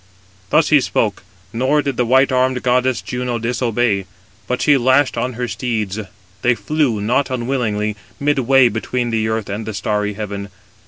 Thus 0.49 0.69
he 0.69 0.81
spoke: 0.81 1.21
nor 1.53 1.83
did 1.83 1.95
the 1.95 2.07
white 2.07 2.31
armed 2.31 2.63
goddess 2.63 3.03
Juno 3.03 3.37
disobey, 3.37 4.07
but 4.47 4.59
she 4.59 4.75
lashed 4.75 5.15
on 5.15 5.33
her 5.33 5.47
steeds. 5.47 5.99
They 6.41 6.55
flew, 6.55 6.99
not 6.99 7.29
unwillingly, 7.29 7.95
midway 8.19 8.67
between 8.67 9.11
the 9.11 9.27
earth 9.27 9.47
and 9.47 9.67
the 9.67 9.75
starry 9.75 10.13
heaven. 10.13 10.49